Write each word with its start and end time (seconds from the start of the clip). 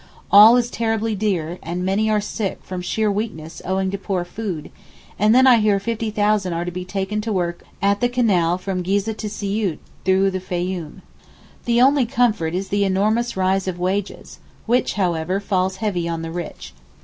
All 0.31 0.57
is 0.57 0.71
terribly 0.71 1.13
dear, 1.13 1.59
and 1.61 1.85
many 1.85 2.09
are 2.09 2.19
sick 2.19 2.57
from 2.63 2.81
sheer 2.81 3.11
weakness 3.11 3.61
owing 3.63 3.91
to 3.91 3.99
poor 3.99 4.25
food; 4.25 4.71
and 5.19 5.35
then 5.35 5.45
I 5.45 5.57
hear 5.57 5.79
fifty 5.79 6.09
thousand 6.09 6.53
are 6.53 6.65
to 6.65 6.71
be 6.71 6.83
taken 6.83 7.21
to 7.21 7.31
work 7.31 7.61
at 7.83 8.01
the 8.01 8.09
canal 8.09 8.57
from 8.57 8.81
Geezeh 8.81 9.15
to 9.15 9.29
Siout 9.29 9.77
through 10.03 10.31
the 10.31 10.39
Fayoum. 10.39 11.03
The 11.65 11.81
only 11.81 12.07
comfort 12.07 12.55
is 12.55 12.69
the 12.69 12.83
enormous 12.83 13.37
rise 13.37 13.67
of 13.67 13.77
wages, 13.77 14.39
which 14.65 14.93
however 14.95 15.39
falls 15.39 15.75
heavy 15.75 16.09
on 16.09 16.23
the 16.23 16.31
rich. 16.31 16.73